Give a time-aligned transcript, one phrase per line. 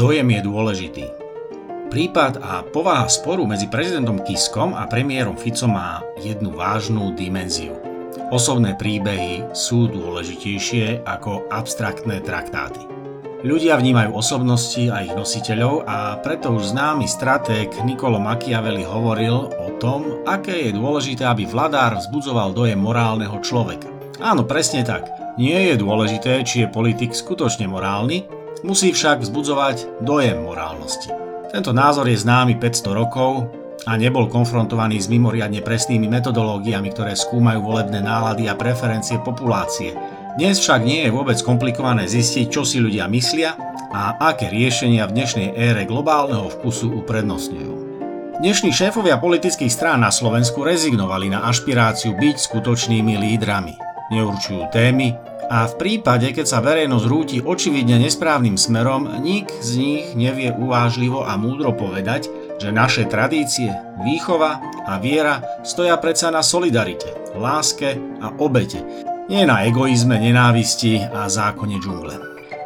[0.00, 1.06] Dojem je dôležitý.
[1.92, 7.76] Prípad a povaha sporu medzi prezidentom Kiskom a premiérom Ficom má jednu vážnu dimenziu.
[8.32, 12.80] Osobné príbehy sú dôležitejšie ako abstraktné traktáty.
[13.44, 19.68] Ľudia vnímajú osobnosti a ich nositeľov a preto už známy stratég Nicolo Machiavelli hovoril o
[19.76, 23.92] tom, aké je dôležité, aby vladár vzbudzoval dojem morálneho človeka.
[24.16, 25.12] Áno, presne tak.
[25.36, 31.08] Nie je dôležité, či je politik skutočne morálny, Musí však vzbudzovať dojem morálnosti.
[31.48, 33.48] Tento názor je známy 500 rokov
[33.88, 39.96] a nebol konfrontovaný s mimoriadne presnými metodológiami, ktoré skúmajú volebné nálady a preferencie populácie.
[40.36, 43.56] Dnes však nie je vôbec komplikované zistiť, čo si ľudia myslia
[43.96, 47.74] a aké riešenia v dnešnej ére globálneho vkusu uprednostňujú.
[48.44, 53.89] Dnešní šéfovia politických strán na Slovensku rezignovali na ašpiráciu byť skutočnými lídrami.
[54.10, 55.14] Neurčujú témy,
[55.50, 61.26] a v prípade, keď sa verejnosť rúti očividne nesprávnym smerom, nik z nich nevie uvážlivo
[61.26, 62.30] a múdro povedať,
[62.62, 68.78] že naše tradície, výchova a viera stoja predsa na solidarite, láske a obete,
[69.26, 72.14] nie na egoizme, nenávisti a zákone džungle.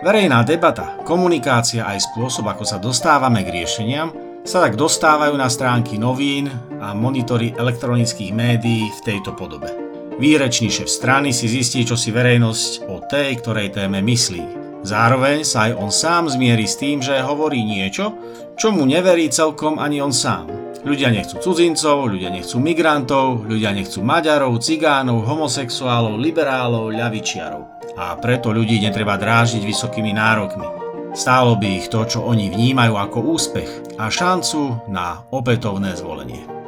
[0.00, 4.08] Verejná debata, komunikácia aj spôsob, ako sa dostávame k riešeniam,
[4.48, 6.48] sa tak dostávajú na stránky novín
[6.80, 9.89] a monitory elektronických médií v tejto podobe.
[10.20, 14.44] Výrečný šéf strany si zistí, čo si verejnosť o tej, ktorej téme myslí.
[14.84, 18.20] Zároveň sa aj on sám zmierí s tým, že hovorí niečo,
[18.52, 20.52] čo mu neverí celkom ani on sám.
[20.84, 27.96] Ľudia nechcú cudzincov, ľudia nechcú migrantov, ľudia nechcú Maďarov, cigánov, homosexuálov, liberálov, ľavičiarov.
[27.96, 30.68] A preto ľudí netreba drážiť vysokými nárokmi.
[31.16, 36.59] Stálo by ich to, čo oni vnímajú ako úspech a šancu na opätovné zvolenie.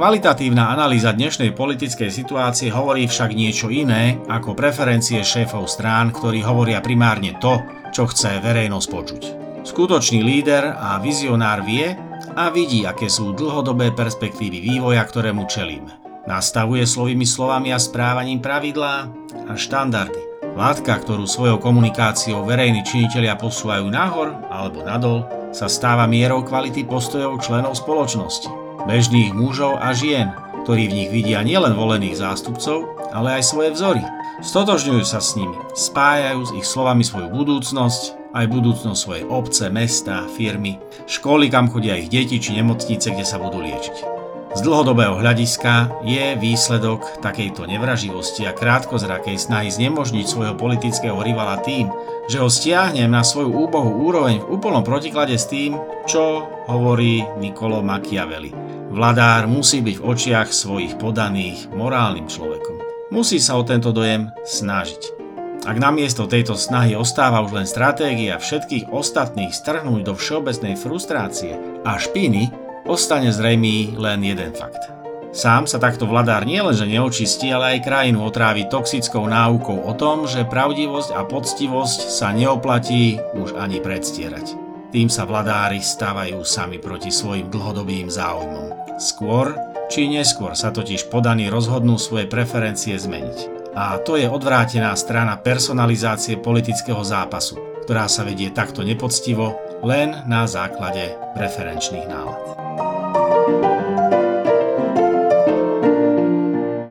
[0.00, 6.80] Kvalitatívna analýza dnešnej politickej situácie hovorí však niečo iné ako preferencie šéfov strán, ktorí hovoria
[6.80, 7.60] primárne to,
[7.92, 9.22] čo chce verejnosť počuť.
[9.60, 11.92] Skutočný líder a vizionár vie
[12.32, 16.24] a vidí, aké sú dlhodobé perspektívy vývoja, ktorému čelíme.
[16.24, 19.04] Nastavuje slovými slovami a správaním pravidlá
[19.36, 20.48] a štandardy.
[20.56, 27.44] Látka, ktorú svojou komunikáciou verejní činitelia posúvajú nahor alebo nadol, sa stáva mierou kvality postojov
[27.44, 30.32] členov spoločnosti bežných mužov a žien,
[30.64, 34.02] ktorí v nich vidia nielen volených zástupcov, ale aj svoje vzory.
[34.40, 40.24] Stotožňujú sa s nimi, spájajú s ich slovami svoju budúcnosť, aj budúcnosť svojej obce, mesta,
[40.32, 40.78] firmy,
[41.10, 44.20] školy, kam chodia ich deti či nemocnice, kde sa budú liečiť.
[44.50, 51.86] Z dlhodobého hľadiska je výsledok takejto nevraživosti a krátkozrakej snahy znemožniť svojho politického rivala tým,
[52.30, 55.74] že ho stiahnem na svoju úbohú úroveň v úplnom protiklade s tým,
[56.06, 58.54] čo hovorí Nikolo Machiavelli.
[58.94, 62.78] Vladár musí byť v očiach svojich podaných morálnym človekom.
[63.10, 65.18] Musí sa o tento dojem snažiť.
[65.66, 71.98] Ak namiesto tejto snahy ostáva už len stratégia všetkých ostatných strhnúť do všeobecnej frustrácie a
[71.98, 72.48] špiny,
[72.86, 74.99] ostane zrejmý len jeden fakt.
[75.30, 80.42] Sám sa takto vladár nielenže neočistí, ale aj krajinu otrávi toxickou náukou o tom, že
[80.42, 84.58] pravdivosť a poctivosť sa neoplatí už ani predstierať.
[84.90, 88.98] Tým sa vladári stávajú sami proti svojim dlhodobým záujmom.
[88.98, 89.54] Skôr
[89.86, 93.70] či neskôr sa totiž podaní rozhodnú svoje preferencie zmeniť.
[93.78, 97.54] A to je odvrátená strana personalizácie politického zápasu,
[97.86, 99.54] ktorá sa vedie takto nepoctivo
[99.86, 103.79] len na základe preferenčných nálad.